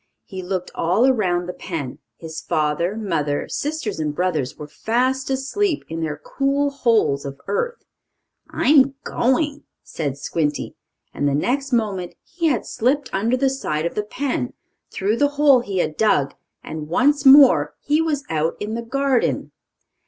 He 0.23 0.41
looked 0.41 0.71
all 0.73 1.05
around 1.05 1.45
the 1.45 1.53
pen. 1.53 1.99
His 2.17 2.41
father, 2.41 2.95
mother, 2.95 3.47
sisters 3.47 3.99
and 3.99 4.15
brothers 4.15 4.57
were 4.57 4.67
fast 4.67 5.29
asleep 5.29 5.83
in 5.89 6.01
their 6.01 6.17
cool 6.17 6.71
holes 6.71 7.23
of 7.23 7.39
earth. 7.45 7.85
"I'm 8.49 8.95
going!" 9.03 9.61
said 9.83 10.17
Squinty, 10.17 10.73
and 11.13 11.27
the 11.27 11.35
next 11.35 11.71
moment 11.71 12.15
he 12.23 12.47
had 12.47 12.65
slipped 12.65 13.13
under 13.13 13.37
the 13.37 13.47
side 13.47 13.85
of 13.85 13.93
the 13.93 14.01
pen, 14.01 14.53
through 14.89 15.17
the 15.17 15.27
hole 15.37 15.59
he 15.59 15.77
had 15.77 15.97
dug, 15.97 16.33
and 16.63 16.87
once 16.87 17.23
more 17.23 17.75
he 17.79 18.01
was 18.01 18.23
out 18.27 18.55
in 18.59 18.73
the 18.73 18.81
garden. 18.81 19.51